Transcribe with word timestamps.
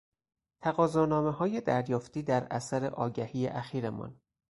تقاضانامههای 0.61 1.61
دریافتی 1.61 2.23
در 2.23 2.47
اثر 2.51 2.85
آگهی 2.85 3.47
اخیرمان 3.47 4.21